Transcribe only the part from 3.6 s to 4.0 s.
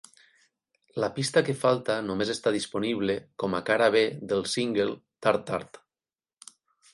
cara